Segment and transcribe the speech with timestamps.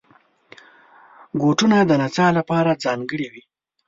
[1.39, 3.43] بوټونه د نڅا لپاره ځانګړي وي.